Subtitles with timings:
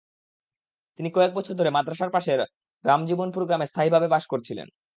[0.99, 2.31] তিনি কয়েক বছর ধরে মাদ্রাসার পাশে
[2.85, 4.67] রামজীবনপুর গ্রামে স্থায়ীভাবে বাস করছিলেন।